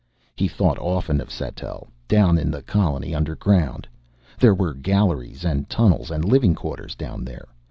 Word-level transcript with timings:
He 0.35 0.47
thought 0.47 0.79
often 0.79 1.21
of 1.21 1.29
Sattell, 1.31 1.87
down 2.07 2.39
in 2.39 2.49
the 2.49 2.63
colony 2.63 3.13
underground. 3.13 3.87
There 4.39 4.55
were 4.55 4.73
galleries 4.73 5.45
and 5.45 5.69
tunnels 5.69 6.09
and 6.09 6.25
living 6.25 6.55
quarters 6.55 6.95
down 6.95 7.23
there. 7.23 7.47